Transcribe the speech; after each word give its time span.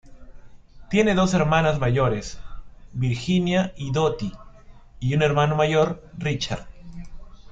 Tiene 0.89 1.13
dos 1.13 1.35
hermanas 1.35 1.77
mayores, 1.77 2.39
Virginia 2.93 3.71
y 3.77 3.91
Dottie, 3.91 4.31
y 4.99 5.13
un 5.13 5.21
hermano 5.21 5.55
mayor, 5.55 6.03
Richard. 6.17 6.65